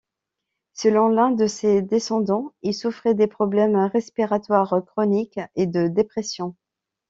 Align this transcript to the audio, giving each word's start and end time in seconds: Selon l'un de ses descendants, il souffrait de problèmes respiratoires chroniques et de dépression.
Selon 0.73 1.09
l'un 1.09 1.29
de 1.29 1.45
ses 1.45 1.83
descendants, 1.83 2.53
il 2.63 2.73
souffrait 2.73 3.13
de 3.13 3.27
problèmes 3.27 3.75
respiratoires 3.75 4.81
chroniques 4.87 5.39
et 5.55 5.67
de 5.67 5.87
dépression. 5.89 6.55